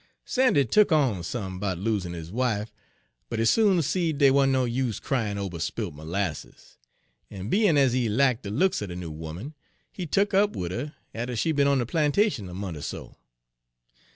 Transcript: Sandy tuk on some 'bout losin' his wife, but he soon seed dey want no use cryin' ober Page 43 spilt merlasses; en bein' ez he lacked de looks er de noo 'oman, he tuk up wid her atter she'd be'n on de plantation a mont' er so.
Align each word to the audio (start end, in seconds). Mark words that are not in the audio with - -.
Sandy 0.25 0.65
tuk 0.65 0.91
on 0.91 1.21
some 1.21 1.59
'bout 1.59 1.77
losin' 1.77 2.13
his 2.13 2.31
wife, 2.31 2.73
but 3.29 3.37
he 3.37 3.45
soon 3.45 3.83
seed 3.83 4.17
dey 4.17 4.31
want 4.31 4.49
no 4.51 4.65
use 4.65 4.99
cryin' 4.99 5.37
ober 5.37 5.57
Page 5.57 5.61
43 5.61 5.61
spilt 5.67 5.93
merlasses; 5.93 6.77
en 7.29 7.49
bein' 7.49 7.77
ez 7.77 7.93
he 7.93 8.09
lacked 8.09 8.41
de 8.41 8.49
looks 8.49 8.81
er 8.81 8.87
de 8.87 8.95
noo 8.95 9.11
'oman, 9.23 9.53
he 9.91 10.07
tuk 10.07 10.33
up 10.33 10.55
wid 10.55 10.71
her 10.71 10.95
atter 11.13 11.35
she'd 11.35 11.55
be'n 11.57 11.67
on 11.67 11.77
de 11.77 11.85
plantation 11.85 12.49
a 12.49 12.53
mont' 12.55 12.77
er 12.77 12.81
so. 12.81 13.15